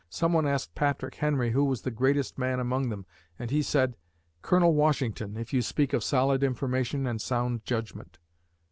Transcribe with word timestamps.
Someone 0.09 0.47
asked 0.47 0.73
Patrick 0.73 1.13
Henry 1.13 1.51
who 1.51 1.63
was 1.63 1.83
the 1.83 1.91
greatest 1.91 2.35
man 2.39 2.59
among 2.59 2.89
them 2.89 3.05
and 3.37 3.51
he 3.51 3.61
said, 3.61 3.95
"Colonel 4.41 4.73
Washington, 4.73 5.37
if 5.37 5.53
you 5.53 5.61
speak 5.61 5.93
of 5.93 6.03
solid 6.03 6.41
information 6.41 7.05
and 7.05 7.21
sound 7.21 7.63
judgment." 7.65 8.17